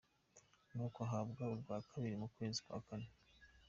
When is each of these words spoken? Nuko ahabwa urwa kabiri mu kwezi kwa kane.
Nuko 0.73 0.97
ahabwa 1.07 1.41
urwa 1.53 1.77
kabiri 1.91 2.15
mu 2.21 2.27
kwezi 2.33 2.59
kwa 2.65 2.79
kane. 2.87 3.07